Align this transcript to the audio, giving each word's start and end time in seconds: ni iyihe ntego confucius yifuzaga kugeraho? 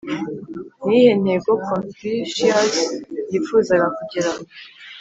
ni 0.85 0.91
iyihe 0.97 1.13
ntego 1.23 1.51
confucius 1.65 2.73
yifuzaga 3.31 3.87
kugeraho? 3.97 4.41